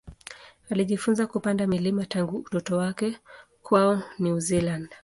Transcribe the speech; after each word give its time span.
Alijifunza 0.69 1.27
kupanda 1.27 1.67
milima 1.67 2.05
tangu 2.05 2.37
utoto 2.37 2.77
wake 2.77 3.17
kwao 3.63 4.01
New 4.19 4.39
Zealand. 4.39 4.89